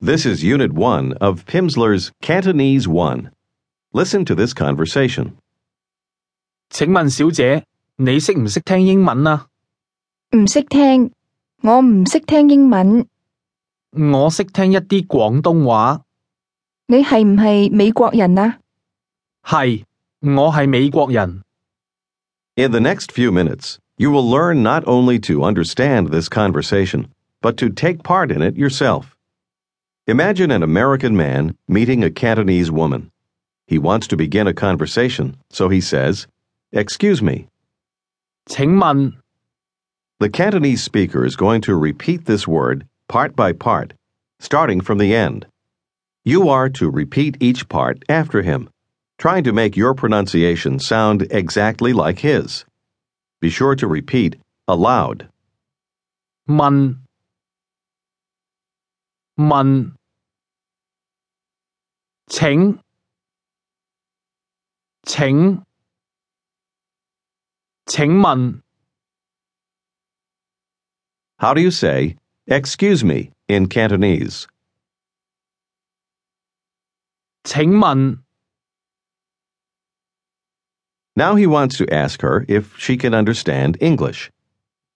[0.00, 3.30] This is Unit 1 of Pimsleur's Cantonese 1.
[3.92, 5.32] Listen to this conversation.
[6.70, 7.64] 请问小姐，
[7.96, 9.46] 你识唔识听英文啊？
[10.36, 11.12] 唔识听，
[11.62, 13.06] 我唔识听英文。
[13.92, 16.02] 我识听一啲广东话。
[16.86, 18.58] 你系唔系美国人啊？
[19.44, 19.84] 系，
[20.20, 21.42] 我系美国人。
[22.56, 27.06] In the next few minutes, you will learn not only to understand this conversation,
[27.40, 29.06] but to take part in it yourself.
[30.09, 33.11] Imagine an American man meeting a Cantonese woman.
[33.67, 36.25] He wants to begin a conversation, so he says,
[36.71, 37.45] Excuse me.
[38.47, 39.13] 请问.
[40.19, 43.93] The Cantonese speaker is going to repeat this word part by part,
[44.39, 45.45] starting from the end.
[46.25, 48.67] You are to repeat each part after him,
[49.19, 52.65] trying to make your pronunciation sound exactly like his.
[53.41, 54.37] Be sure to repeat
[54.67, 55.29] aloud.
[56.47, 56.97] Mun.
[62.28, 62.78] 请
[65.04, 65.62] 请
[67.86, 68.62] 请问
[71.38, 74.46] How do you say, Excuse me, in Cantonese?
[77.44, 78.18] 请问
[81.16, 84.30] Now he wants to ask her if she can understand English.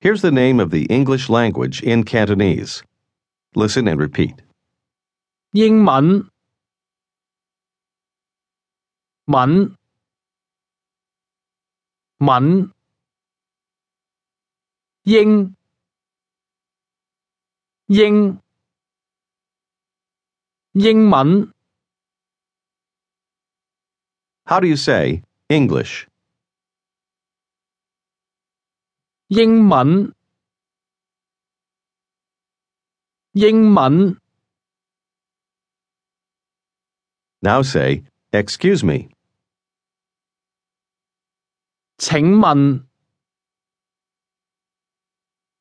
[0.00, 2.82] Here's the name of the English language in Cantonese.
[3.54, 4.34] Listen and repeat.
[5.52, 6.28] 英文
[9.26, 9.76] 文
[12.18, 12.72] 文
[15.02, 15.54] 英
[17.86, 18.40] 英
[20.72, 21.52] 英文
[24.44, 26.06] How do you say English?
[29.28, 30.14] 英文
[33.32, 34.18] 英文
[37.40, 39.10] Now say, Excuse me.
[42.02, 42.84] 请问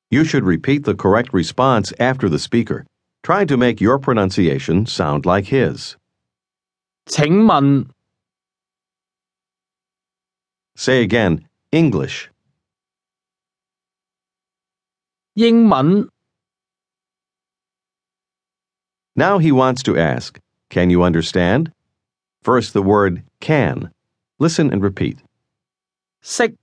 [0.09, 2.85] You should repeat the correct response after the speaker,
[3.23, 5.97] trying to make your pronunciation sound like his.
[7.07, 7.89] 请问
[10.75, 12.29] Say again, English.
[15.33, 16.09] 英文
[19.15, 21.71] Now he wants to ask, Can you understand?
[22.43, 23.91] First, the word can.
[24.39, 25.17] Listen and repeat.
[26.21, 26.57] 识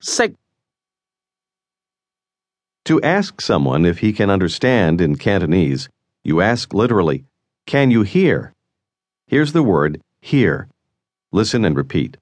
[0.00, 0.36] 识
[2.84, 5.88] To ask someone if he can understand in Cantonese,
[6.22, 7.24] you ask literally,
[7.66, 8.52] Can you hear?
[9.26, 10.68] Here's the word hear.
[11.32, 12.16] Listen and repeat.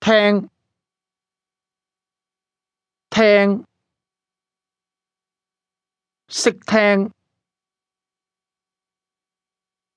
[0.00, 0.48] 听
[3.10, 3.64] 听
[6.28, 7.10] 识听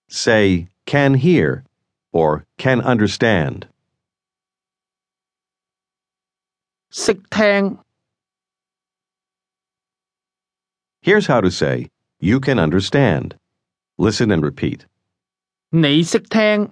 [0.09, 1.63] Say can hear
[2.11, 3.67] or can understand.
[6.89, 7.77] 识听
[11.01, 13.35] Here's how to say you can understand.
[13.97, 14.85] Listen and repeat.
[15.69, 16.71] 你识听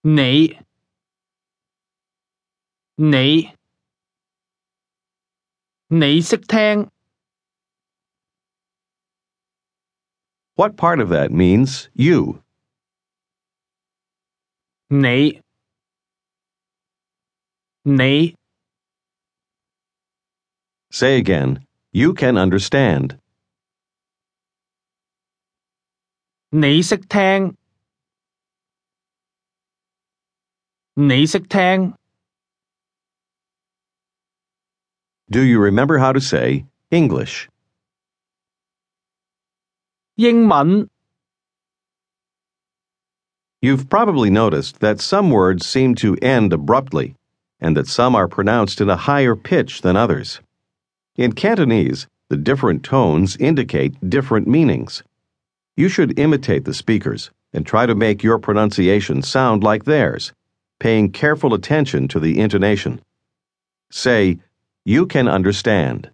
[0.00, 0.58] 你
[2.96, 3.52] 你
[5.88, 6.88] 你识听
[10.56, 12.42] What part of that means you?
[14.88, 15.40] 你
[17.86, 18.34] 你
[20.90, 23.18] Say again, you can understand.
[26.50, 27.56] 你识听
[30.94, 31.94] 你识听
[35.30, 37.48] Do you remember how to say English?
[40.16, 40.90] 英文
[43.62, 47.14] You've probably noticed that some words seem to end abruptly,
[47.60, 50.40] and that some are pronounced in a higher pitch than others.
[51.16, 55.02] In Cantonese, the different tones indicate different meanings.
[55.76, 60.32] You should imitate the speakers and try to make your pronunciation sound like theirs,
[60.80, 63.00] paying careful attention to the intonation.
[63.90, 64.38] Say,
[64.84, 66.10] You can understand.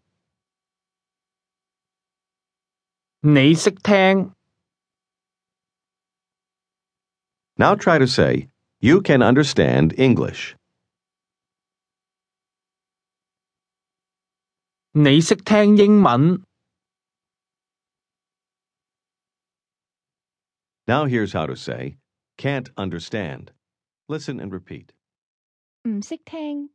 [3.20, 4.32] 你识听
[7.56, 8.48] Now try to say,
[8.80, 10.54] You can understand English.
[14.92, 16.42] 你识听英文
[20.86, 21.98] Now here's how to say,
[22.38, 23.52] Can't understand.
[24.08, 24.92] Listen and repeat.
[25.84, 26.70] 唔识听。